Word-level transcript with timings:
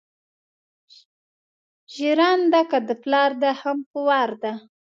ژېرنده 1.93 2.61
که 2.69 2.79
ده 2.87 2.95
پلار 3.03 3.31
ده 3.41 3.51
هم 3.61 3.77
په 3.89 3.99
وار 4.07 4.29
ده 4.41 4.53